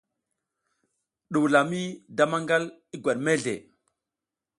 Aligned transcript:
Ɗuwula 1.31 1.59
mi 1.69 1.81
da 2.15 2.23
maƞgal, 2.31 2.63
i 2.93 2.95
ngwat 2.97 3.17
mezle. 3.25 3.55